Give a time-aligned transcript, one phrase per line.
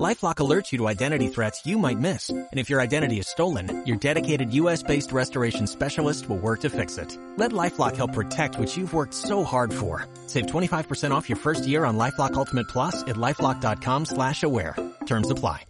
[0.00, 2.30] LifeLock alerts you to identity threats you might miss.
[2.30, 6.96] And if your identity is stolen, your dedicated US-based restoration specialist will work to fix
[6.96, 7.18] it.
[7.36, 10.06] Let LifeLock help protect what you've worked so hard for.
[10.26, 14.76] Save 25% off your first year on LifeLock Ultimate Plus at LifeLock.com slash aware.
[15.04, 15.66] Terms apply.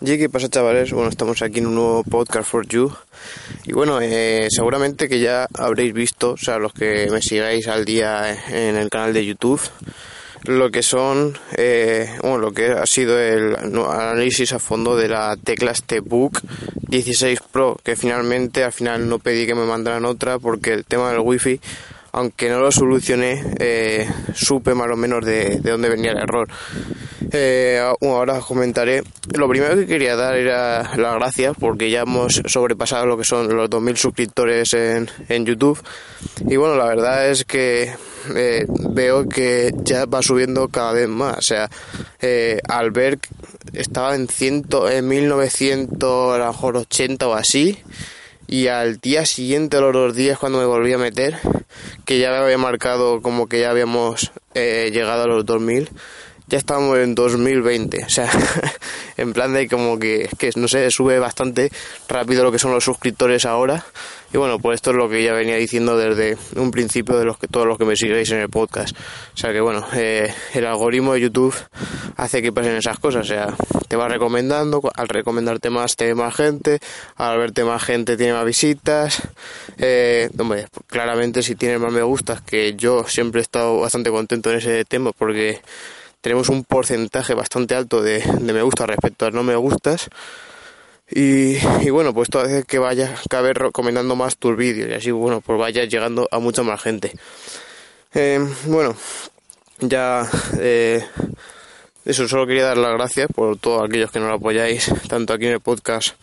[0.00, 0.92] Y ¿qué pasa chavales?
[0.92, 2.92] Bueno, estamos aquí en un nuevo podcast for you.
[3.64, 7.84] Y bueno, eh, seguramente que ya habréis visto, o sea, los que me sigáis al
[7.84, 9.60] día en el canal de YouTube,
[10.44, 15.36] lo que son, eh, bueno, lo que ha sido el análisis a fondo de la
[15.36, 15.72] tecla
[16.04, 16.40] Book
[16.88, 21.10] 16 Pro, que finalmente al final no pedí que me mandaran otra porque el tema
[21.10, 21.60] del wifi,
[22.12, 26.48] aunque no lo solucioné, eh, supe más o menos de, de dónde venía el error.
[27.34, 29.02] Eh, ahora os comentaré.
[29.34, 33.56] Lo primero que quería dar era las gracias porque ya hemos sobrepasado lo que son
[33.56, 35.82] los 2.000 suscriptores en, en YouTube.
[36.46, 37.94] Y bueno, la verdad es que
[38.34, 41.38] eh, veo que ya va subiendo cada vez más.
[41.38, 41.70] O sea,
[42.20, 42.60] eh,
[42.92, 43.18] ver
[43.72, 47.78] estaba en, ciento, en 1900, a lo mejor 80 o así.
[48.46, 51.38] Y al día siguiente, los dos días, cuando me volví a meter,
[52.04, 55.88] que ya había marcado como que ya habíamos eh, llegado a los 2000
[56.52, 58.30] ya estamos en 2020, o sea,
[59.16, 61.72] en plan de como que, no sé, sube bastante
[62.10, 63.86] rápido lo que son los suscriptores ahora.
[64.34, 67.38] Y bueno, pues esto es lo que ya venía diciendo desde un principio de los
[67.38, 68.94] que todos los que me sigáis en el podcast.
[68.94, 71.54] O sea que bueno, eh, el algoritmo de YouTube
[72.16, 73.54] hace que pasen esas cosas, o sea,
[73.88, 76.80] te va recomendando, al recomendarte más te ve más gente,
[77.16, 79.22] al verte más gente tiene más visitas.
[79.78, 84.50] Eh, hombre, claramente si tienes más me gustas, que yo siempre he estado bastante contento
[84.50, 85.62] en ese tema porque
[86.22, 90.08] tenemos un porcentaje bastante alto de, me gusta respecto a no me gustas.
[91.10, 91.58] Y,
[91.90, 95.42] bueno, pues todo hace que vaya cada vez recomendando más tus vídeos y así, bueno,
[95.42, 97.12] pues vaya llegando a mucha más gente.
[98.14, 98.96] Eh, bueno,
[99.80, 100.26] ya
[100.58, 101.04] eh,
[102.06, 105.52] eso, solo quería dar las gracias por todos aquellos que nos apoyáis, tanto aquí en
[105.52, 106.14] el podcast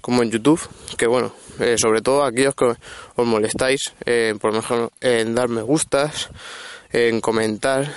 [0.00, 0.60] como en YouTube,
[0.96, 2.66] que bueno, eh, sobre todo aquellos que
[3.16, 3.94] os molestáis,
[4.40, 6.28] por mejor en dar me gustas,
[6.92, 7.90] en comentar,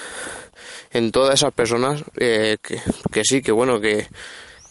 [0.92, 2.58] en todas esas personas eh,
[3.12, 4.08] que, sí, que bueno, que,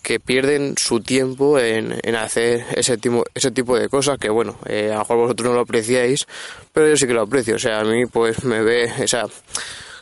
[0.02, 4.56] que pierden su tiempo en, en hacer ese tipo, ese tipo de cosas que bueno,
[4.66, 6.26] eh, a lo mejor vosotros no lo apreciáis,
[6.72, 9.26] pero yo sí que lo aprecio, o sea, a mí pues me ve, o sea,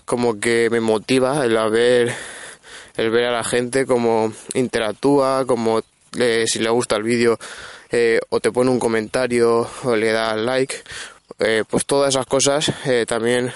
[0.05, 2.15] como que me motiva el ver,
[2.97, 5.83] el ver a la gente como interactúa, como
[6.19, 7.39] eh, si le gusta el vídeo
[8.29, 10.77] o te pone un comentario o le da like,
[11.71, 12.71] pues todas esas cosas
[13.07, 13.51] también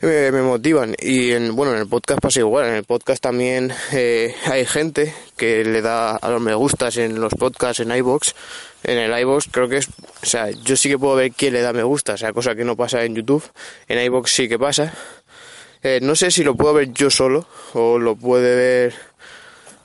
[0.00, 0.94] me, me motivan.
[0.98, 2.66] Y en, bueno, en el podcast pasa igual.
[2.66, 7.20] En el podcast también eh, hay gente que le da a los me gustas en
[7.20, 8.34] los podcasts en iBox.
[8.82, 11.60] En el iBox creo que es, o sea, yo sí que puedo ver quién le
[11.60, 13.44] da me gusta, o sea, cosa que no pasa en YouTube.
[13.88, 14.92] En iBox sí que pasa.
[15.82, 18.94] Eh, no sé si lo puedo ver yo solo o lo puede ver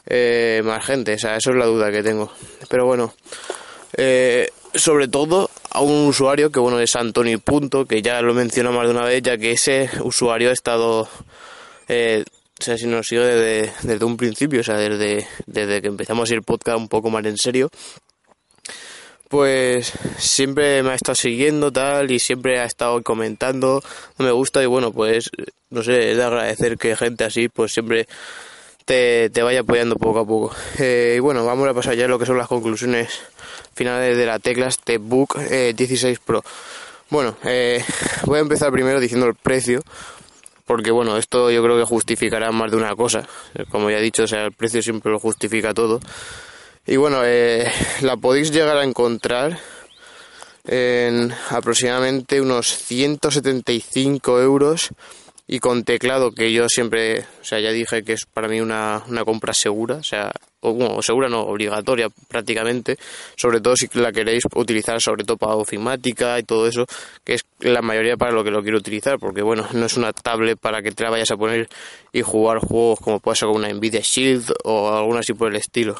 [0.07, 2.31] eh, más gente, o sea, eso es la duda que tengo.
[2.69, 3.13] Pero bueno,
[3.97, 8.71] eh, sobre todo a un usuario que bueno es Anthony Punto, que ya lo menciono
[8.71, 11.07] más de una vez, ya que ese usuario ha estado,
[11.87, 12.23] eh,
[12.59, 16.31] o sea, si nos sigue desde, desde un principio, o sea, desde, desde que empezamos
[16.31, 17.69] ir podcast un poco más en serio,
[19.29, 23.81] pues siempre me ha estado siguiendo tal y siempre ha estado comentando,
[24.17, 25.31] me gusta y bueno, pues
[25.69, 28.07] no sé, es de agradecer que gente así pues siempre
[28.83, 30.53] te, te vaya apoyando poco a poco.
[30.79, 33.21] Eh, y bueno, vamos a pasar ya a lo que son las conclusiones
[33.73, 36.43] finales de la tecla Stepbook 16 eh, Pro.
[37.09, 37.83] Bueno, eh,
[38.25, 39.81] voy a empezar primero diciendo el precio,
[40.65, 43.27] porque bueno, esto yo creo que justificará más de una cosa.
[43.69, 45.99] Como ya he dicho, o sea, el precio siempre lo justifica todo.
[46.87, 47.71] Y bueno, eh,
[48.01, 49.59] la podéis llegar a encontrar
[50.65, 54.89] en aproximadamente unos 175 euros
[55.51, 59.03] y con teclado que yo siempre, o sea, ya dije que es para mí una,
[59.09, 60.31] una compra segura, o sea,
[60.61, 62.95] o, bueno, segura no, obligatoria prácticamente,
[63.35, 66.85] sobre todo si la queréis utilizar sobre todo para ofimática y todo eso,
[67.25, 70.13] que es la mayoría para lo que lo quiero utilizar, porque bueno, no es una
[70.13, 71.67] tablet para que te la vayas a poner
[72.13, 75.57] y jugar juegos como puede ser con una Nvidia Shield o alguna así por el
[75.57, 75.99] estilo.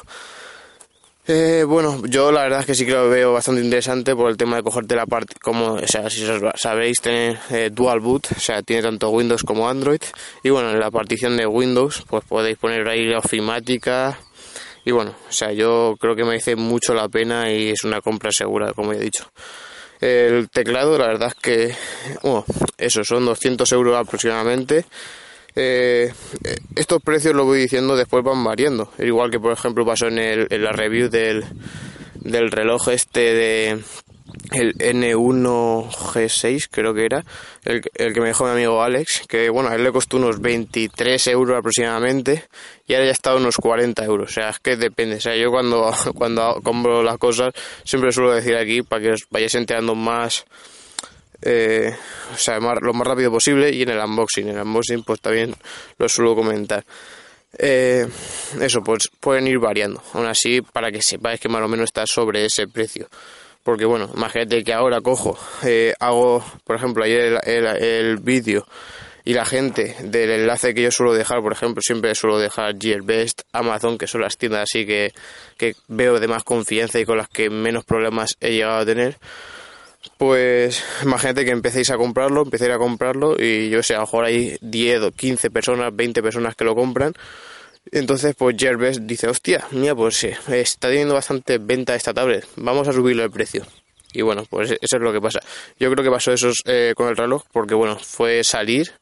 [1.24, 4.36] Eh, bueno, yo la verdad es que sí que lo veo bastante interesante por el
[4.36, 6.26] tema de cogerte la parte, como, o sea, si
[6.56, 10.00] sabéis, tener eh, dual boot, o sea, tiene tanto Windows como Android.
[10.42, 14.18] Y bueno, en la partición de Windows, pues podéis poner ahí la ofimática.
[14.84, 18.00] Y bueno, o sea, yo creo que me dice mucho la pena y es una
[18.00, 19.30] compra segura, como he dicho.
[20.00, 21.74] El teclado, la verdad es que,
[22.24, 22.44] bueno,
[22.76, 24.84] eso, son 200 euros aproximadamente.
[25.54, 26.12] Eh,
[26.76, 28.90] estos precios, lo voy diciendo, después van variando.
[28.98, 31.44] Igual que, por ejemplo, pasó en, el, la review del,
[32.14, 33.82] del reloj este de
[34.52, 37.24] el N1G6 creo que era
[37.64, 40.40] el, el, que me dejó mi amigo Alex que bueno a él le costó unos
[40.40, 42.44] 23 euros aproximadamente
[42.86, 45.50] y ahora ya está unos 40 euros o sea es que depende o sea yo
[45.50, 47.52] cuando cuando compro las cosas
[47.84, 50.44] siempre suelo decir aquí para que os vayáis enterando más
[51.42, 51.94] eh,
[52.32, 54.48] o sea lo más rápido posible y en el unboxing.
[54.48, 55.54] En el unboxing pues también
[55.98, 56.84] lo suelo comentar.
[57.58, 58.06] Eh,
[58.60, 60.02] eso pues pueden ir variando.
[60.14, 63.08] Aún así para que sepáis que más o menos está sobre ese precio.
[63.62, 68.66] Porque bueno, imagínate que ahora cojo, eh, hago, por ejemplo, ayer el, el, vídeo
[69.24, 73.42] y la gente del enlace que yo suelo dejar, por ejemplo, siempre suelo dejar Gearbest,
[73.52, 75.12] Amazon, que son las tiendas así que,
[75.56, 79.16] que veo de más confianza y con las que menos problemas he llegado a tener.
[80.18, 84.24] Pues imagínate que empecéis a comprarlo, empecéis a comprarlo y yo sé, a lo mejor
[84.24, 87.14] hay 10 o 15 personas, 20 personas que lo compran
[87.90, 92.86] entonces, pues Jervis dice, hostia, mira, pues sí, está teniendo bastante venta esta tablet, vamos
[92.86, 93.66] a subirle el precio.
[94.12, 95.40] Y bueno, pues eso es lo que pasa.
[95.80, 98.92] Yo creo que pasó eso eh, con el reloj porque, bueno, fue salir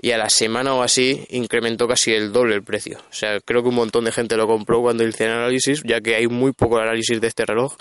[0.00, 2.98] y a la semana o así incrementó casi el doble el precio.
[2.98, 6.00] O sea, creo que un montón de gente lo compró cuando hice el análisis, ya
[6.00, 7.76] que hay muy poco análisis de este reloj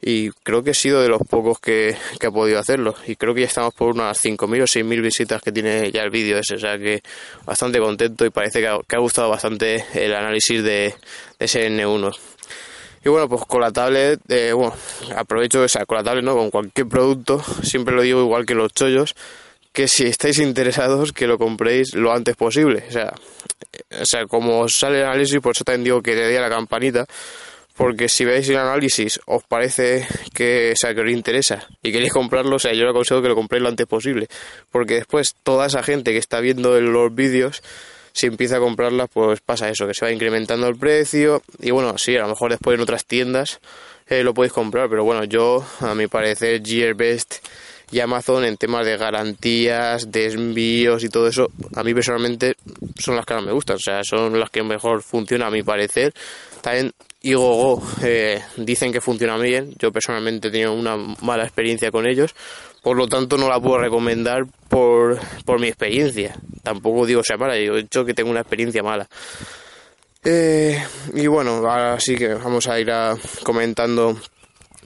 [0.00, 3.34] y creo que he sido de los pocos que, que ha podido hacerlo y creo
[3.34, 6.54] que ya estamos por unas 5.000 o 6.000 visitas que tiene ya el vídeo ese,
[6.54, 7.02] o sea que
[7.44, 10.94] bastante contento y parece que ha, que ha gustado bastante el análisis de,
[11.38, 12.16] ese N1.
[13.04, 14.74] Y bueno, pues con la tablet, eh, bueno,
[15.16, 16.34] aprovecho esa, con la tablet, ¿no?
[16.34, 19.14] Con cualquier producto, siempre lo digo igual que los chollos,
[19.72, 22.84] que si estáis interesados, que lo compréis lo antes posible.
[22.88, 23.14] O sea,
[24.00, 26.48] o sea como sale el análisis, por eso también digo que le dé a la
[26.48, 27.06] campanita,
[27.78, 32.56] porque si veis el análisis os parece que, sea, que os interesa y queréis comprarlo,
[32.56, 34.26] o sea, yo os aconsejo que lo compréis lo antes posible,
[34.72, 37.62] porque después toda esa gente que está viendo los vídeos,
[38.12, 41.96] si empieza a comprarlas, pues pasa eso, que se va incrementando el precio y bueno,
[41.98, 43.60] sí, a lo mejor después en otras tiendas
[44.08, 47.36] eh, lo podéis comprar, pero bueno, yo, a mi parecer, Gearbest
[47.92, 52.56] y Amazon en temas de garantías, de envíos y todo eso, a mí personalmente
[52.98, 55.62] son las que más me gustan, o sea, son las que mejor funcionan a mi
[55.62, 56.12] parecer.
[56.60, 56.92] También
[57.28, 59.74] y Gogo eh, dicen que funciona bien.
[59.78, 62.34] Yo personalmente he tenido una mala experiencia con ellos,
[62.82, 66.34] por lo tanto no la puedo recomendar por, por mi experiencia.
[66.62, 69.06] Tampoco digo sea mala, yo he dicho que tengo una experiencia mala.
[70.24, 70.82] Eh,
[71.14, 72.90] y bueno, ahora sí que vamos a ir
[73.42, 74.18] comentando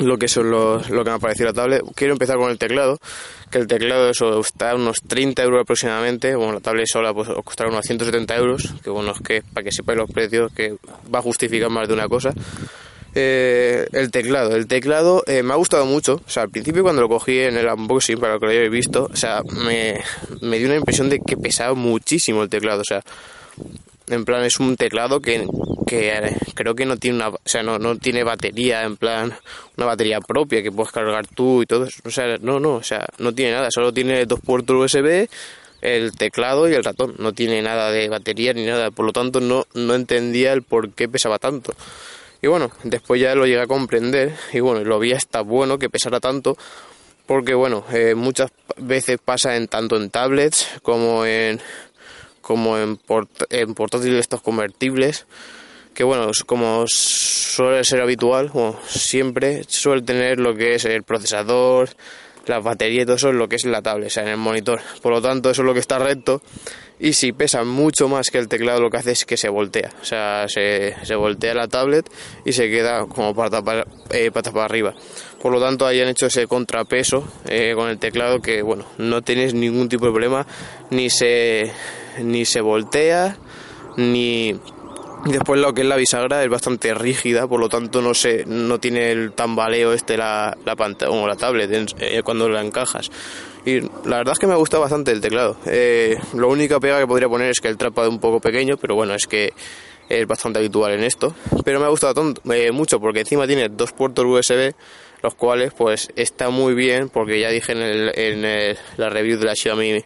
[0.03, 1.83] lo que son los, lo que me ha parecido la tablet.
[1.95, 2.99] Quiero empezar con el teclado,
[3.51, 6.35] que el teclado eso está a unos 30 euros aproximadamente.
[6.35, 9.65] Bueno, la tablet sola pues os costará unos 170 euros, que bueno, es que para
[9.65, 10.77] que sepáis los precios, que
[11.13, 12.33] va a justificar más de una cosa.
[13.15, 16.23] Eh, el teclado, el teclado eh, me ha gustado mucho.
[16.27, 18.71] O sea, al principio cuando lo cogí en el unboxing, para lo que lo hayáis
[18.71, 20.01] visto, o sea, me,
[20.41, 22.81] me dio una impresión de que pesaba muchísimo el teclado.
[22.81, 23.03] O sea,
[24.13, 25.47] en plan es un teclado que,
[26.55, 29.33] creo que no tiene una, o sea, no, no tiene batería, en plan
[29.77, 31.89] una batería propia que puedes cargar tú y todo.
[32.05, 35.29] O sea, no, no, o sea, no tiene nada, solo tiene dos puertos USB,
[35.81, 37.15] el teclado y el ratón.
[37.19, 40.91] No tiene nada de batería ni nada, por lo tanto no, no entendía el por
[40.93, 41.73] qué pesaba tanto.
[42.41, 45.89] Y bueno, después ya lo llegué a comprender y bueno, lo vi hasta bueno que
[45.89, 46.57] pesara tanto
[47.27, 51.61] porque bueno, eh, muchas veces pasa en tanto en tablets como en
[52.43, 52.99] como en,
[53.51, 55.27] en portátiles estos convertibles
[55.95, 58.51] que bueno, como suele ser habitual,
[58.87, 61.91] siempre suele tener lo que es el procesador,
[62.47, 64.37] la batería y todo eso es lo que es la tablet, o sea, en el
[64.37, 64.81] monitor.
[65.01, 66.43] Por lo tanto, eso es lo que está recto.
[66.99, 69.91] Y si pesa mucho más que el teclado, lo que hace es que se voltea.
[70.01, 72.09] O sea, se, se voltea la tablet
[72.45, 74.95] y se queda como pata para, eh, para arriba.
[75.41, 79.53] Por lo tanto, hayan hecho ese contrapeso eh, con el teclado que, bueno, no tenéis
[79.53, 80.47] ningún tipo de problema,
[80.91, 81.73] ni se
[82.21, 83.37] ni se voltea,
[83.97, 84.59] ni
[85.27, 88.79] después lo que es la bisagra es bastante rígida, por lo tanto no se, no
[88.79, 93.11] tiene el tambaleo este la, la pantalla o la tablet eh, cuando la encajas.
[93.65, 95.57] Y la verdad es que me ha gustado bastante el teclado.
[95.67, 98.77] Eh, lo única pega que podría poner es que el trapa es un poco pequeño,
[98.77, 99.53] pero bueno, es que
[100.09, 101.35] es bastante habitual en esto.
[101.65, 104.75] Pero me ha gustado eh, mucho porque encima tiene dos puertos USB
[105.23, 109.55] los cuales pues está muy bien porque ya dije en, el, la review de la
[109.55, 110.05] Xiaomi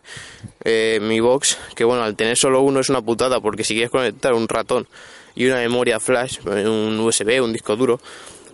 [0.64, 3.90] eh, Mi Box que bueno al tener solo uno es una putada porque si quieres
[3.90, 4.86] conectar un ratón
[5.34, 7.98] y una memoria flash un USB un disco duro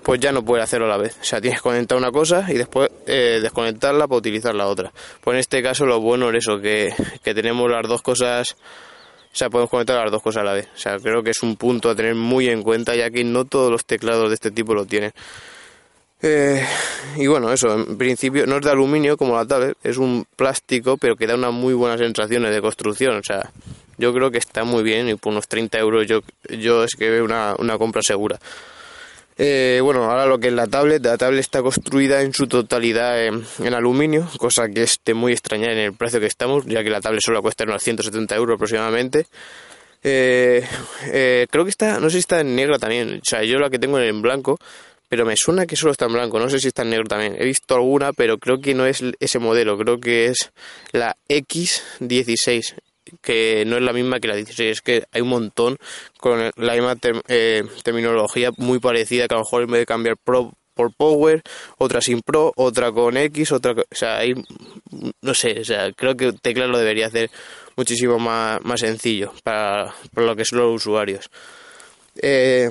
[0.02, 2.46] pues ya no puedes hacerlo a la vez o sea tienes que conectar una cosa
[2.49, 6.37] y después eh, desconectarla para utilizar la otra pues en este caso lo bueno es
[6.37, 6.94] eso que,
[7.25, 8.56] que tenemos las dos cosas
[9.32, 10.68] o sea, podemos conectar las dos cosas a la vez.
[10.74, 13.46] O sea, creo que es un punto a tener muy en cuenta, ya que no
[13.46, 15.12] todos los teclados de este tipo lo tienen.
[16.20, 16.62] Eh,
[17.16, 20.98] y bueno, eso, en principio no es de aluminio como la tablet, es un plástico,
[20.98, 23.16] pero que da unas muy buenas sensaciones de construcción.
[23.16, 23.50] O sea,
[23.96, 26.20] yo creo que está muy bien y por unos 30 euros yo,
[26.50, 28.38] yo es que veo una, una compra segura.
[29.44, 33.26] Eh, bueno, ahora lo que es la tablet, la tablet está construida en su totalidad
[33.26, 37.00] en, aluminio, cosa que es muy extraña en el precio que estamos, ya que la
[37.00, 39.26] tablet solo cuesta unos 170 euros aproximadamente.
[40.04, 40.64] Eh,
[41.06, 43.68] eh, creo que está, no sé si está en negro también, o sea, yo la
[43.68, 44.58] que tengo en blanco,
[45.08, 47.34] pero me suena que solo está en blanco, no sé si está en negro también.
[47.37, 50.52] He visto alguna, pero creo que no es ese modelo, creo que es
[50.92, 52.76] la X16
[53.21, 55.76] que no es la misma que la 16, es que hay un montón
[56.19, 56.97] con la misma
[57.28, 61.42] eh, terminología muy parecida, que a lo mejor en vez de cambiar Pro por Power,
[61.78, 64.35] otra sin Pro, otra con X, otra, o sea, hay,
[65.21, 67.31] no sé, o sea, creo que Tecla lo debería hacer
[67.76, 71.31] muchísimo más, más sencillo para, para lo que son los usuarios.
[72.21, 72.71] Eh,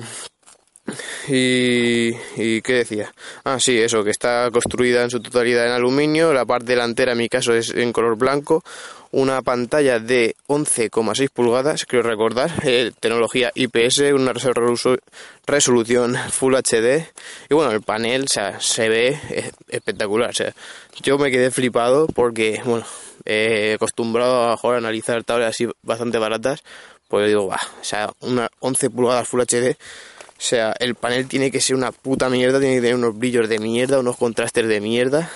[1.28, 3.12] y, y, qué decía?
[3.44, 7.18] Ah, sí, eso, que está construida en su totalidad en aluminio, la parte delantera en
[7.18, 8.64] mi caso es en color blanco,
[9.12, 14.32] una pantalla de 11,6 pulgadas, creo recordar, eh, tecnología IPS, una
[15.46, 17.06] resolución Full HD
[17.48, 19.20] y bueno, el panel o sea, se ve
[19.68, 20.54] espectacular, o sea,
[21.02, 22.86] yo me quedé flipado porque, bueno,
[23.26, 26.64] he acostumbrado a, analizar tablas así bastante baratas,
[27.08, 29.76] pues digo, va, o sea, una 11 pulgadas Full HD
[30.42, 33.48] o sea, el panel tiene que ser una puta mierda, tiene que tener unos brillos
[33.48, 35.30] de mierda, unos contrastes de mierda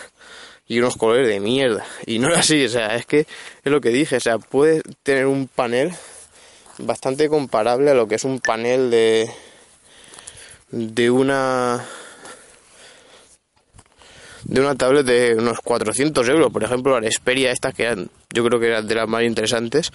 [0.66, 1.86] y unos colores de mierda.
[2.06, 3.26] Y no es así, o sea, es que es
[3.72, 5.92] lo que dije, o sea, puede tener un panel
[6.78, 9.30] bastante comparable a lo que es un panel de
[10.72, 11.84] de una
[14.42, 18.44] de una tablet de unos 400 euros, por ejemplo, la Xperia estas que eran, yo
[18.44, 19.92] creo que eran de las más interesantes,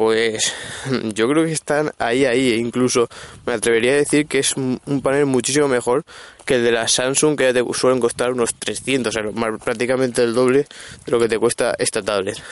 [0.00, 0.54] pues
[1.14, 3.06] yo creo que están ahí, ahí, e incluso
[3.44, 6.04] me atrevería a decir que es un panel muchísimo mejor
[6.46, 9.30] que el de la Samsung, que ya te suelen costar unos 300, o sea,
[9.62, 10.60] prácticamente el doble
[11.04, 12.42] de lo que te cuesta esta tablet.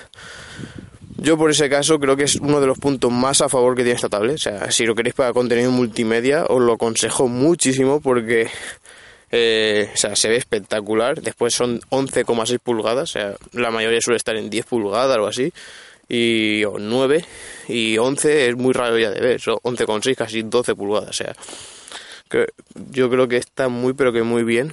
[1.16, 3.82] Yo por ese caso creo que es uno de los puntos más a favor que
[3.82, 4.34] tiene esta tablet.
[4.34, 8.50] O sea, si lo queréis para contenido multimedia, os lo aconsejo muchísimo porque
[9.30, 11.22] eh, o sea, se ve espectacular.
[11.22, 15.50] Después son 11,6 pulgadas, o sea, la mayoría suele estar en 10 pulgadas o así
[16.08, 17.24] y o 9
[17.68, 21.34] y 11 es muy raro ya de ver, son 11,6 casi 12 pulgadas, o sea,
[22.28, 22.46] que
[22.90, 24.72] yo creo que está muy pero que muy bien.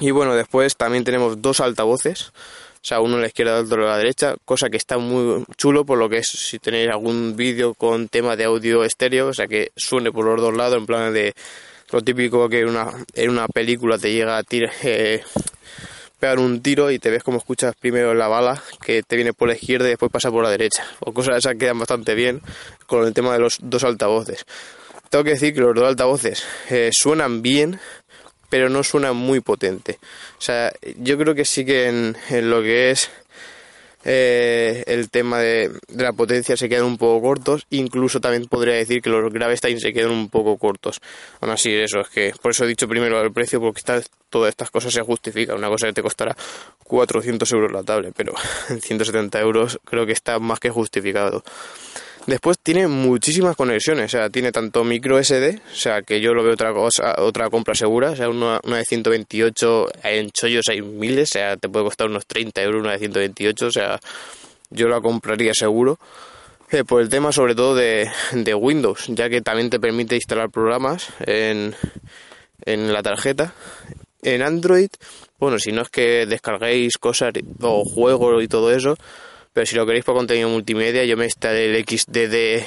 [0.00, 3.84] Y bueno, después también tenemos dos altavoces, o sea, uno a la izquierda y otro
[3.86, 7.34] a la derecha, cosa que está muy chulo por lo que es si tenéis algún
[7.36, 10.86] vídeo con tema de audio estéreo, o sea, que suene por los dos lados en
[10.86, 11.34] plan de
[11.90, 15.22] lo típico que una, en una película te llega a tirar eh,
[16.18, 19.48] pegar un tiro y te ves como escuchas primero la bala que te viene por
[19.48, 20.84] la izquierda y después pasa por la derecha.
[21.00, 22.40] O cosas esas quedan bastante bien
[22.86, 24.44] con el tema de los dos altavoces.
[25.10, 27.80] Tengo que decir que los dos altavoces eh, suenan bien,
[28.50, 29.98] pero no suenan muy potente.
[30.38, 32.16] O sea, yo creo que sí que en
[32.50, 33.10] lo que es
[34.04, 39.02] eh, el tema de, la potencia se quedan un poco cortos, incluso también podría decir
[39.02, 41.00] que los graves también se quedan un poco cortos.
[41.40, 43.80] Aún así, eso es que por eso he dicho primero el precio, porque
[44.30, 45.56] todas estas cosas se justifican.
[45.56, 46.36] Una cosa que te costará
[46.84, 48.34] 400 euros la tablet, pero
[48.68, 51.42] en 170 euros creo que está más que justificado.
[52.28, 56.42] Después tiene muchísimas conexiones, o sea, tiene tanto micro SD, o sea, que yo lo
[56.42, 61.30] veo otra cosa, otra compra segura, o sea, una, de 128, en chollos hay miles,
[61.30, 63.98] o sea, te puede costar unos 30 euros una de 128, o sea,
[64.68, 65.98] yo la compraría seguro.
[66.70, 70.50] Eh, por el tema sobre todo de, de, Windows, ya que también te permite instalar
[70.50, 71.74] programas en,
[72.66, 73.54] en la tarjeta.
[74.22, 74.88] En Android,
[75.38, 78.96] bueno, si no es que descarguéis cosas o juegos y todo eso,
[79.52, 82.64] pero si lo queréis para contenido multimedia, yo me instalé el XD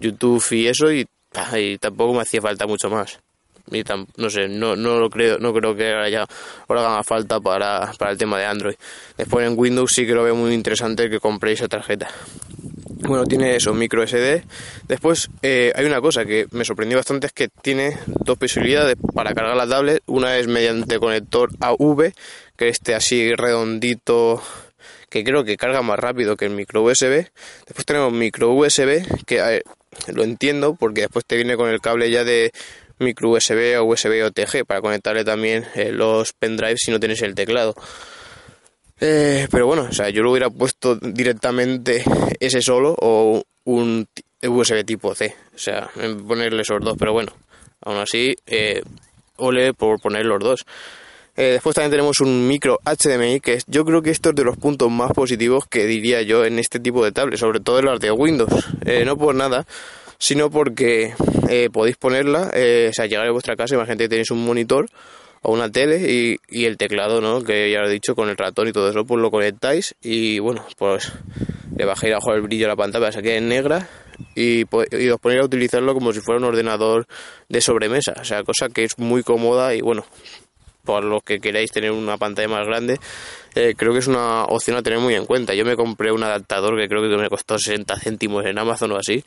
[0.00, 1.06] YouTube y eso y,
[1.78, 3.20] tampoco me hacía falta mucho más.
[3.70, 3.84] Y
[4.16, 6.26] no sé, no, no lo creo, no creo que ahora ya
[6.68, 8.74] ahora haga falta para, para el tema de Android.
[9.16, 12.08] Después en Windows sí que lo veo muy interesante que compréis esa tarjeta.
[13.06, 14.44] Bueno, tiene eso, micro SD.
[14.86, 19.34] Después eh, hay una cosa que me sorprendió bastante, es que tiene dos posibilidades para
[19.34, 20.02] cargar la tablet.
[20.06, 22.12] Una es mediante conector AV,
[22.56, 24.42] que este así redondito
[25.10, 27.26] que creo que carga más rápido que el micro USB.
[27.66, 29.62] Después tenemos micro USB, que
[30.08, 32.50] lo entiendo porque después te viene con el cable ya de
[32.98, 37.34] micro USB o USB OTG para conectarle también eh, los pendrives si no tienes el
[37.34, 37.74] teclado.
[39.04, 42.04] Eh, pero bueno, o sea, yo lo hubiera puesto directamente
[42.38, 44.06] ese solo o un
[44.40, 45.90] USB tipo C, o sea,
[46.28, 47.32] ponerle esos dos, pero bueno,
[47.80, 48.80] aún así, eh,
[49.38, 50.64] ole por poner los dos.
[51.36, 54.44] Eh, después también tenemos un micro HDMI, que es, yo creo que esto es de
[54.44, 57.86] los puntos más positivos que diría yo en este tipo de tablets, sobre todo en
[57.86, 58.52] las de Windows.
[58.86, 59.66] Eh, no por nada,
[60.16, 61.12] sino porque
[61.48, 64.86] eh, podéis ponerla, o sea, llegar a vuestra casa, imagínate que tenéis un monitor
[65.50, 67.42] una tele y, el teclado, ¿no?
[67.42, 70.38] Que ya lo he dicho, con el ratón y todo eso, pues lo conectáis y
[70.38, 71.12] bueno, pues
[71.76, 73.88] le bajáis abajo el brillo a la pantalla para que quede negra
[74.36, 77.06] y, y os ponéis a utilizarlo como si fuera un ordenador
[77.48, 80.04] de sobremesa, o sea, cosa que es muy cómoda y bueno,
[80.84, 82.98] por los que queráis tener una pantalla más grande,
[83.54, 85.54] eh, creo que es una opción a tener muy en cuenta.
[85.54, 88.96] Yo me compré un adaptador que creo que me costó 60 céntimos en Amazon o
[88.96, 89.24] así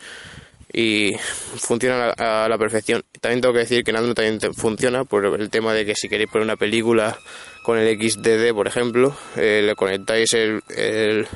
[0.78, 1.16] y
[1.56, 3.04] funciona a la, perfección.
[3.22, 6.10] También tengo que decir que en Android también funciona por el tema de que si
[6.10, 7.18] queréis poner una película
[7.64, 11.28] con el XDD, por ejemplo, eh, le conectáis el, el,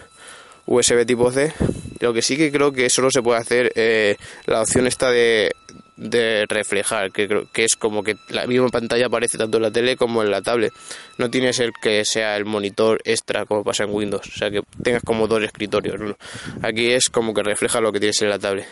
[0.66, 1.54] USB tipo C.
[2.02, 5.52] Lo que sí que creo que solo se puede hacer eh, la opción esta de
[5.96, 9.72] de reflejar, que creo que es como que la misma pantalla aparece tanto en la
[9.72, 10.72] tele como en la tablet.
[11.18, 14.62] No tienes el que sea el monitor extra como pasa en Windows, o sea que
[14.82, 16.16] tengas como dos escritorios.
[16.62, 18.66] Aquí es como que refleja lo que tienes en la tablet.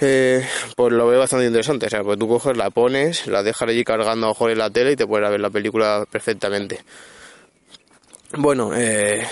[0.00, 3.68] Eh, pues lo veo bastante interesante, o sea, pues tú coges, la pones, la dejas
[3.68, 6.80] allí cargando a en la tele y te puedes ver la película perfectamente.
[8.36, 9.26] Bueno, eh,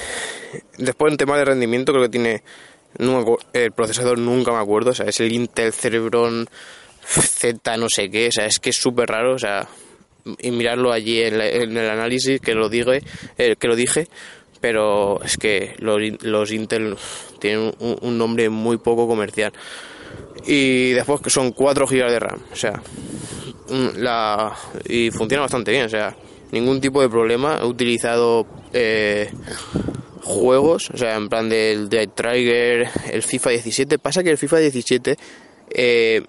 [0.76, 2.42] después en tema de rendimiento creo que tiene
[3.52, 6.48] el procesador nunca me acuerdo, o sea, es el Intel Cerebron
[7.06, 9.68] Z no sé qué, o sea, es que es súper raro, o sea,
[10.38, 13.02] y mirarlo allí en, el análisis que lo dije,
[13.38, 14.08] eh, que lo dije,
[14.60, 16.96] pero es que los, Intel
[17.38, 19.52] tienen un, nombre muy poco comercial.
[20.46, 22.80] Y después que son 4 GB de RAM, o sea,
[23.96, 24.56] la
[24.88, 26.16] y funciona bastante bien, o sea,
[26.52, 27.58] ningún tipo de problema.
[27.60, 29.30] He utilizado eh,
[30.22, 33.98] juegos, o sea, en plan del Dead Trigger, el FIFA 17.
[33.98, 35.16] Pasa que el FIFA 17
[35.70, 36.22] eh,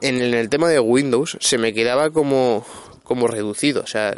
[0.00, 2.64] en, el tema de Windows se me quedaba como,
[3.02, 4.16] como reducido, o sea,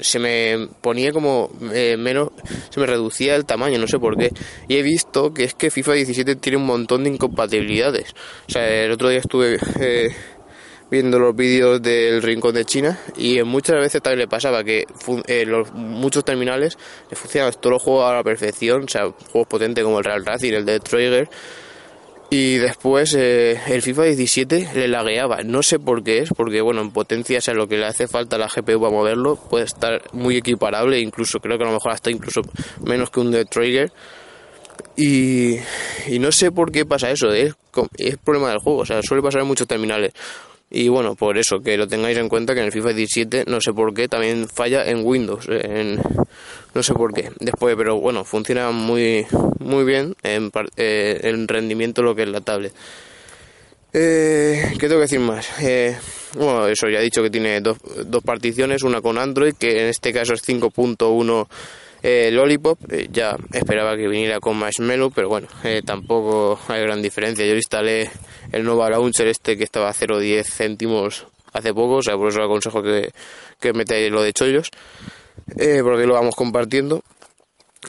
[0.00, 2.30] se me ponía como eh, menos,
[2.70, 4.30] se me reducía el tamaño, no sé por qué.
[4.68, 8.14] Y he visto que es que FIFA 17 tiene un montón de incompatibilidades.
[8.48, 10.14] O sea, el otro día estuve eh,
[10.90, 14.86] viendo los vídeos del Rincón de China y muchas veces también le pasaba que
[15.26, 16.78] eh, los, muchos terminales
[17.10, 20.24] le funcionaban todos los juegos a la perfección, o sea, juegos potentes como el Real
[20.24, 21.28] Racing, el de Trigger
[22.30, 26.82] y después eh, el FIFA 17 le lagueaba, no sé por qué es, porque bueno,
[26.82, 29.64] en potencia, o sea, lo que le hace falta a la GPU para moverlo puede
[29.64, 32.42] estar muy equiparable, incluso creo que a lo mejor hasta incluso
[32.84, 33.90] menos que un Dead Trigger.
[34.94, 35.56] Y,
[36.06, 37.54] y no sé por qué pasa eso, es,
[37.96, 40.12] es problema del juego, o sea, suele pasar en muchos terminales.
[40.70, 43.60] Y bueno, por eso, que lo tengáis en cuenta que en el FIFA 17, no
[43.60, 45.46] sé por qué, también falla en Windows.
[45.48, 46.00] En,
[46.74, 47.30] no sé por qué.
[47.40, 49.26] Después, pero bueno, funciona muy,
[49.60, 52.72] muy bien en, eh, rendimiento lo que es la tablet.
[53.94, 55.48] Eh, ¿Qué tengo que decir más?
[55.62, 55.96] Eh,
[56.34, 59.86] bueno, eso ya he dicho que tiene dos, dos particiones, una con Android, que en
[59.86, 61.48] este caso es 5.1
[62.02, 67.02] eh, Lollipop, eh, ya esperaba que viniera con Marshmallow, pero bueno, eh, tampoco hay gran
[67.02, 67.46] diferencia.
[67.46, 68.10] Yo instalé
[68.52, 72.42] el Nova Launcher este que estaba a 0,10 céntimos hace poco, o sea, por eso
[72.42, 73.10] aconsejo que,
[73.60, 74.70] que metáis lo de chollos,
[75.46, 77.02] porque lo vamos compartiendo.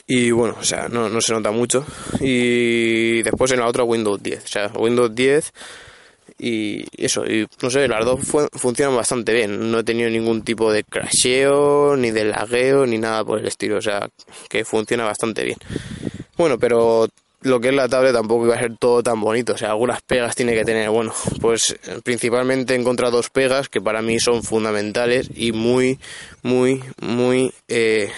[0.07, 1.85] Y bueno, o sea, no, no se nota mucho.
[2.19, 5.51] Y después en la otra Windows 10, o sea, Windows 10
[6.39, 8.21] y eso, y no sé, las dos
[8.53, 9.71] funcionan bastante bien.
[9.71, 13.77] No he tenido ningún tipo de crasheo, ni de lagueo, ni nada por el estilo.
[13.77, 14.09] O sea,
[14.47, 15.57] que funciona bastante bien.
[16.37, 17.09] Bueno, pero
[17.41, 19.53] lo que es la tablet tampoco iba a ser todo tan bonito.
[19.53, 20.89] O sea, algunas pegas tiene que tener.
[20.89, 25.99] Bueno, pues principalmente he encontrado dos pegas que para mí son fundamentales y muy,
[26.41, 27.53] muy, muy.
[27.67, 28.09] Eh,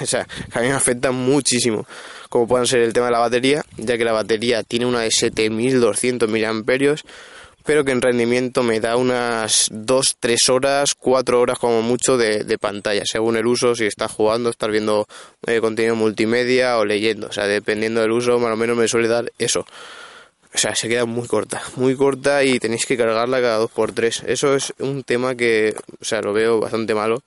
[0.00, 1.86] o sea, que a mí me afectan muchísimo.
[2.28, 5.10] Como pueden ser el tema de la batería, ya que la batería tiene una de
[5.10, 6.94] 7200 mAh
[7.64, 12.58] pero que en rendimiento me da unas 2, 3 horas, 4 horas como mucho de,
[12.58, 15.06] pantalla, según el uso, si estás jugando, estás viendo
[15.46, 19.08] eh, contenido multimedia o leyendo, o sea, dependiendo del uso, más o menos me suele
[19.08, 19.64] dar eso.
[20.52, 24.24] O sea, se queda muy corta, muy corta y tenéis que cargarla cada 2x3.
[24.26, 27.22] Eso es un tema que, o sea, lo veo bastante malo.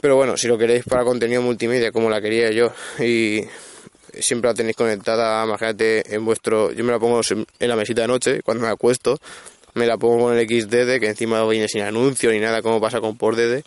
[0.00, 3.44] Pero bueno, si lo queréis para contenido multimedia como la quería yo y
[4.18, 6.72] siempre la tenéis conectada, imagínate, en vuestro...
[6.72, 9.18] Yo me la pongo en la mesita de noche, cuando me acuesto,
[9.74, 13.00] me la pongo con el XDD, que encima viene sin anuncio ni nada, como pasa
[13.00, 13.64] con por DD.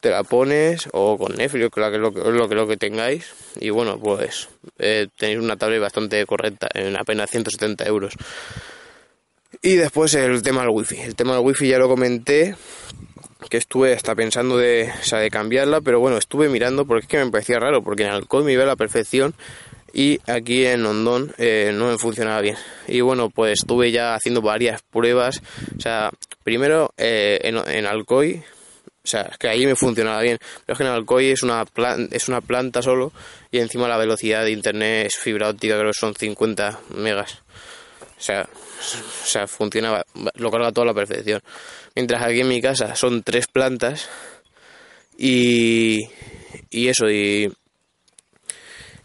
[0.00, 3.34] Te la pones, o con Netflix, que es lo que, lo que, lo que tengáis,
[3.58, 8.14] y bueno, pues eh, tenéis una tablet bastante correcta, en apenas 170 euros.
[9.60, 11.00] Y después el tema del wifi.
[11.00, 12.54] El tema del wifi ya lo comenté,
[13.50, 17.24] que estuve hasta pensando de, sea, de cambiarla, pero bueno, estuve mirando porque es que
[17.24, 19.34] me parecía raro, porque en Alcoy me iba a la perfección
[19.92, 22.56] y aquí en Hondón eh, no me funcionaba bien.
[22.86, 25.40] Y bueno, pues estuve ya haciendo varias pruebas,
[25.76, 26.10] o sea,
[26.42, 28.42] primero eh, en, en, Alcoy,
[29.04, 31.64] o sea, es que ahí me funcionaba bien, pero es que en Alcoy es una,
[32.10, 33.12] es una planta solo
[33.50, 37.42] y encima la velocidad de internet es fibra óptica, creo que son 50 megas.
[38.18, 40.02] O sea, o sea, funciona,
[40.34, 41.40] lo carga toda la perfección.
[41.94, 44.08] Mientras aquí en mi casa son tres plantas
[45.16, 46.08] y,
[46.70, 47.52] y eso, y,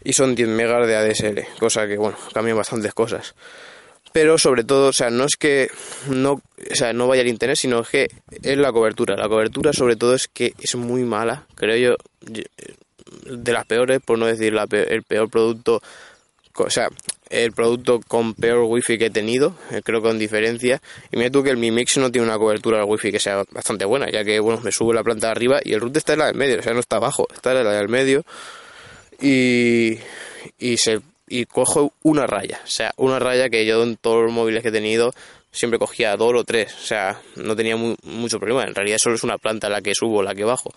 [0.02, 3.34] y son 10 megas de ADSL, cosa que, bueno, cambian bastantes cosas.
[4.12, 5.68] Pero sobre todo, o sea, no es que
[6.08, 8.06] no, o sea, no vaya el internet, sino que
[8.42, 9.16] es la cobertura.
[9.16, 14.18] La cobertura sobre todo es que es muy mala, creo yo, de las peores, por
[14.18, 15.82] no decir la el peor producto,
[16.56, 16.88] o sea,
[17.30, 20.80] el producto con peor wifi que he tenido, eh, creo que con diferencia.
[21.10, 23.44] Y mira tú que el Mi Mix no tiene una cobertura de wifi que sea
[23.50, 26.12] bastante buena, ya que bueno, me subo la planta de arriba y el router está
[26.12, 28.24] en la del medio, o sea, no está abajo, está en la del medio.
[29.20, 29.98] Y,
[30.58, 34.32] y se y cojo una raya, o sea, una raya que yo en todos los
[34.32, 35.14] móviles que he tenido
[35.54, 38.64] siempre cogía dos o tres, o sea, no tenía mucho problema.
[38.64, 40.74] En realidad solo es una planta la que subo, la que bajo,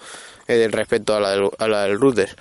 [0.47, 2.35] eh, respecto a la, del, a la del router.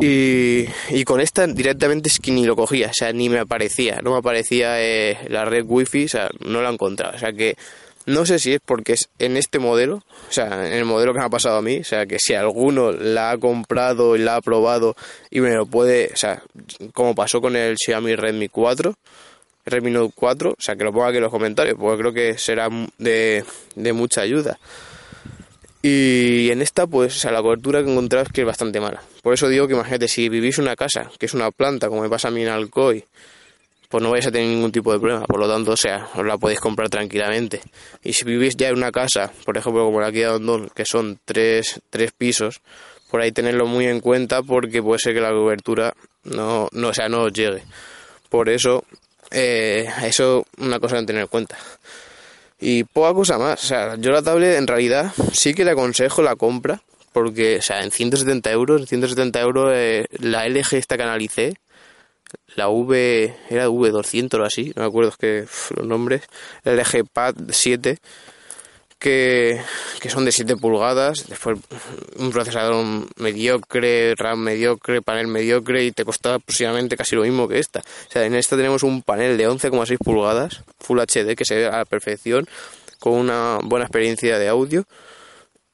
[0.00, 4.12] Y, con esta directamente es que ni lo cogía, o sea, ni me aparecía, no
[4.12, 7.56] me aparecía eh, la red wifi, o sea, no la encontraba, o sea que
[8.06, 11.18] no sé si es porque es en este modelo, o sea, en el modelo que
[11.18, 14.36] me ha pasado a mí, o sea, que si alguno la ha comprado y la
[14.36, 14.96] ha probado
[15.30, 16.42] y me lo puede, o sea,
[16.94, 18.94] como pasó con el Xiaomi Redmi 4,
[19.66, 22.38] Redmi Note 4, o sea, que lo ponga aquí en los comentarios, porque creo que
[22.38, 23.44] será de
[23.92, 24.58] mucha ayuda.
[25.82, 29.02] Y en esta, pues, o sea, la cobertura que encontrado es que es bastante mala.
[29.22, 32.08] Por eso digo que imagínate, si vivís una casa, que es una planta, como me
[32.10, 33.04] pasa a mí en Alcoy,
[33.88, 35.24] pues no vais a tener ningún tipo de problema.
[35.26, 37.60] Por lo tanto, o sea, os la podéis comprar tranquilamente.
[38.04, 41.18] Y si vivís ya en una casa, por ejemplo, como la que de que son
[41.24, 42.60] tres, tres pisos,
[43.10, 45.92] por ahí tenerlo muy en cuenta porque puede ser que la cobertura
[46.24, 47.64] no, no, o sea, no os llegue.
[48.28, 48.84] Por eso,
[49.30, 51.58] eh, eso una cosa a tener en cuenta.
[52.60, 53.64] Y poca cosa más.
[53.64, 56.82] O sea, yo la tablet en realidad sí que le aconsejo la compra.
[57.12, 61.54] Porque, o sea, en 170 euros, en 170 euros eh, la LG esta que analicé,
[62.54, 65.46] la V, era V200 o así, no me acuerdo que
[65.76, 66.22] los nombres,
[66.62, 67.98] el LG Pad 7,
[69.00, 69.60] que,
[70.08, 71.58] son de 7 pulgadas, después
[72.16, 72.84] un procesador
[73.16, 77.80] mediocre, RAM mediocre, panel mediocre y te costaba aproximadamente casi lo mismo que esta.
[77.80, 81.66] O sea, en esta tenemos un panel de 11,6 pulgadas, Full HD, que se ve
[81.66, 82.46] a la perfección,
[83.00, 84.84] con una buena experiencia de audio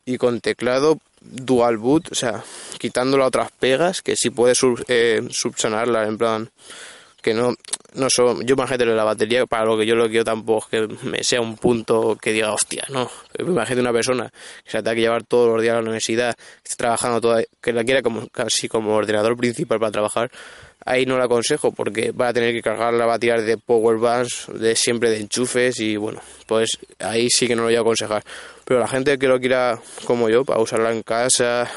[0.05, 2.45] y con teclado dual boot, o sea,
[2.79, 6.51] quitando las otras pegas que sí puedes eh, subsanarlas, en plan
[7.27, 7.57] que no,
[7.95, 11.25] no son, yo imagínate la batería, para lo que yo lo quiero tampoco que me
[11.25, 13.11] sea un punto que diga, hostia, no,
[13.41, 14.31] imagínate una persona
[14.62, 17.43] que se tenga que llevar todos los días a la universidad, que esté trabajando toda,
[17.61, 20.31] que la quiera como, casi como ordenador principal para trabajar,
[20.85, 24.47] ahí no la aconsejo porque va a tener que cargar la batería de power bands,
[24.55, 28.23] de siempre de enchufes y bueno, pues ahí sí que no lo voy a aconsejar.
[28.65, 31.69] Pero la gente que lo quiera como yo, para usarla en casa,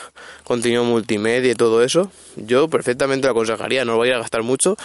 [0.44, 4.76] contenido multimedia y todo eso, yo perfectamente lo aconsejaría, no lo voy a gastar mucho,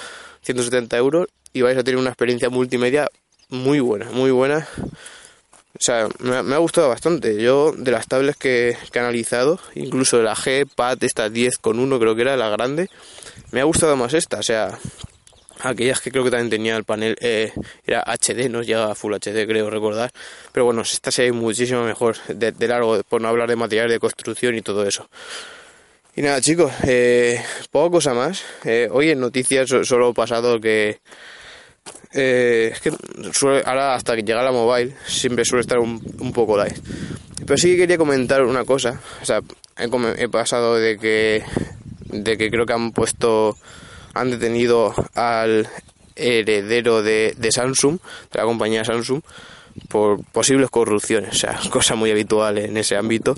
[0.45, 3.09] 170 euros y vais a tener una experiencia multimedia
[3.49, 4.67] muy buena, muy buena.
[5.77, 7.43] O sea, me, ha gustado bastante.
[7.43, 11.81] Yo, de las tablets que, he analizado, incluso de la G, Pad, esta 10 con
[11.81, 12.89] 1 creo que era la grande,
[13.51, 14.39] me ha gustado más esta.
[14.39, 14.79] O sea,
[15.61, 17.53] aquellas que creo que también tenía el panel, eh,
[17.85, 20.13] era HD, no llega a Full HD, creo recordar.
[20.53, 23.99] Pero bueno, esta se ve muchísimo mejor, de, largo, por no hablar de material de
[23.99, 25.09] construcción y todo eso.
[26.17, 28.45] Y nada, chicos, eh, poca cosa más.
[28.65, 31.01] Eh, hoy en noticias solo he pasado que
[32.13, 32.93] eh, es que
[33.65, 36.01] ahora hasta que llega la mobile siempre suele estar un,
[36.33, 36.77] poco light.
[37.45, 39.01] Pero sí que quería comentar una cosa.
[39.21, 39.41] O sea,
[39.77, 41.43] he, pasado de que,
[42.05, 43.57] de que creo que han puesto,
[44.15, 45.69] han detenido al
[46.15, 47.99] heredero de, Samsung,
[48.33, 49.21] de la compañía Samsung,
[49.89, 51.31] por posibles corrupciones.
[51.31, 53.35] O sea, cosa muy habitual en ese ámbito.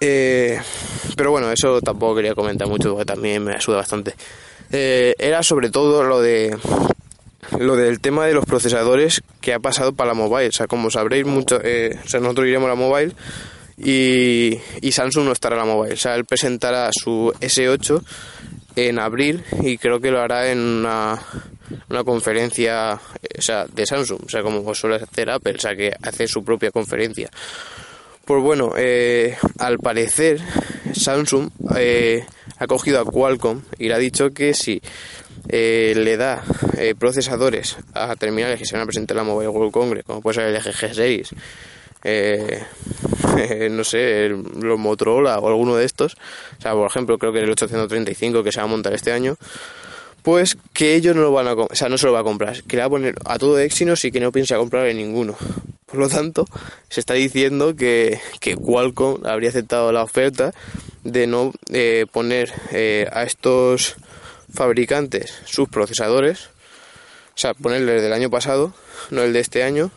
[0.00, 0.60] Eh,
[1.20, 4.14] pero bueno, eso tampoco quería comentar mucho porque también me ayuda bastante.
[4.72, 6.56] Eh, era sobre todo lo de
[7.58, 10.48] lo del tema de los procesadores que ha pasado para la mobile.
[10.48, 13.12] O sea, como sabréis, mucho, eh, o sea, nosotros iremos a la mobile
[13.76, 15.92] y, Samsung no estará en la mobile.
[15.92, 18.02] O sea, él presentará su S8
[18.76, 21.20] en abril y creo que lo hará en una,
[21.90, 24.22] una conferencia eh, o sea, de Samsung.
[24.24, 27.28] O sea, como suele hacer Apple, o sea, que hace su propia conferencia.
[28.30, 30.38] Pues bueno, eh, al parecer
[30.92, 31.50] Samsung
[32.58, 34.80] ha cogido a Qualcomm y le ha dicho que si
[35.48, 36.44] eh, le da
[36.78, 40.22] eh, procesadores a terminales que se van a presentar en la Mobile World Congress, como
[40.22, 41.28] puede ser el LG G6,
[42.04, 46.14] eh, no sé, los Motorola o alguno de estos,
[46.56, 49.38] o sea, por ejemplo, creo que el 835 que se va a montar este año,
[50.22, 52.62] pues que ellos no lo van a, o sea, no se lo va a comprar,
[52.64, 55.36] que le va a poner a todo Exynos y que no piensa comprar en ninguno.
[55.86, 56.46] Por lo tanto,
[56.88, 60.52] se está diciendo que, que Qualcomm habría aceptado la oferta
[61.02, 61.52] de no
[62.12, 62.52] poner
[63.12, 63.96] a estos
[64.52, 66.50] fabricantes sus procesadores,
[67.34, 68.74] o sea, ponerle del año pasado,
[69.10, 69.90] no el de este año,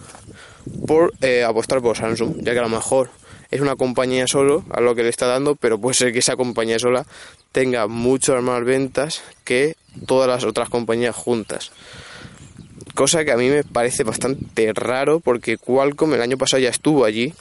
[0.87, 3.09] por eh, apostar por Samsung, ya que a lo mejor
[3.51, 6.35] es una compañía solo a lo que le está dando, pero puede ser que esa
[6.35, 7.05] compañía sola
[7.51, 9.75] tenga muchas más ventas que
[10.05, 11.71] todas las otras compañías juntas.
[12.95, 17.05] Cosa que a mí me parece bastante raro porque Qualcomm el año pasado ya estuvo
[17.05, 17.33] allí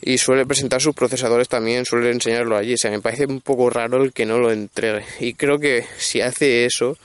[0.00, 2.74] y suele presentar sus procesadores también, suele enseñarlo allí.
[2.74, 5.04] O sea, me parece un poco raro el que no lo entregue.
[5.20, 6.96] Y creo que si hace eso,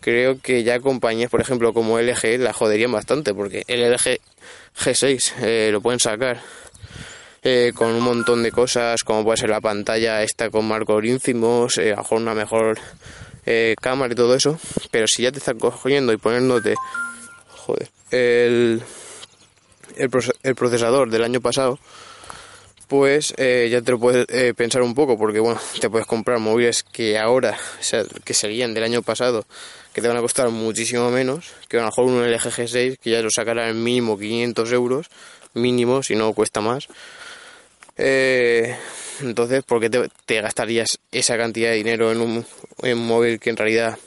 [0.00, 4.20] creo que ya compañías, por ejemplo, como LG, la joderían bastante porque el LG
[4.78, 6.40] G6 eh, lo pueden sacar
[7.42, 11.78] eh, con un montón de cosas, como puede ser la pantalla esta con marcos ínfimos,
[11.78, 12.78] eh, a mejor una mejor
[13.46, 14.58] eh, cámara y todo eso,
[14.90, 16.74] pero si ya te están cogiendo y poniéndote,
[17.48, 18.82] joder, el,
[19.96, 21.78] el, procesador del año pasado,
[22.88, 26.40] pues eh, ya te lo puedes eh, pensar un poco, porque bueno, te puedes comprar
[26.40, 29.44] móviles que ahora, o sea, que serían del año pasado,
[29.92, 33.10] que te van a costar muchísimo menos, que a lo mejor un LG G6, que
[33.10, 35.06] ya lo sacará en mínimo 500 euros,
[35.54, 36.88] mínimo, si no cuesta más.
[39.22, 42.44] Entonces, ¿por qué te, gastarías esa cantidad de dinero en un,
[42.98, 43.98] móvil que en realidad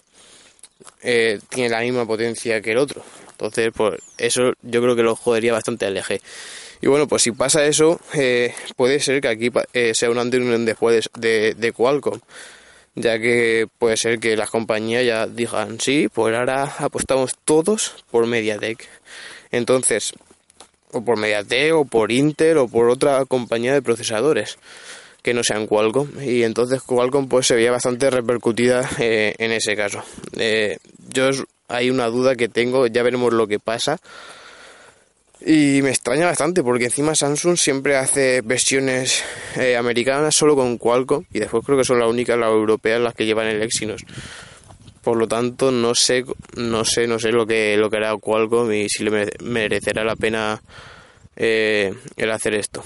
[1.02, 3.04] eh, tiene la misma potencia que el otro?
[3.32, 6.19] Entonces, pues eso yo creo que lo jodería bastante al LG.
[6.82, 10.39] Y bueno, pues si pasa eso, eh, puede ser que aquí eh, sea un antes
[10.39, 12.19] un después de, de Qualcomm
[12.95, 18.26] ya que puede ser que las compañías ya digan, sí, pues ahora apostamos todos por
[18.26, 18.86] MediaTek.
[19.52, 20.13] Entonces,
[20.91, 24.58] o por Mediatek o por Intel o por otra compañía de procesadores
[25.21, 26.21] que no sean Qualcomm.
[26.21, 30.03] Y entonces Qualcomm pues se veía bastante repercutida eh, en ese caso.
[30.38, 30.77] Eh,
[31.10, 31.29] yo
[31.67, 33.97] hay una duda que tengo ya veremos lo que pasa.
[35.41, 39.23] Y me extraña bastante porque encima Samsung siempre hace versiones
[39.55, 43.13] eh, americanas solo con Qualcomm y después creo que son las únicas las europeas las
[43.15, 44.01] que llevan el Exynos.
[45.01, 46.25] Por lo tanto no sé
[46.58, 50.17] no sé no sé lo que lo que hará Qualcomm y si le merecerá la
[50.17, 50.62] pena
[51.38, 52.84] el hacer esto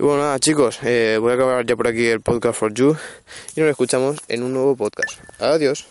[0.00, 2.96] y bueno nada chicos eh, voy a acabar ya por aquí el podcast for you
[3.54, 5.20] y nos escuchamos en un nuevo podcast.
[5.38, 5.86] Adiós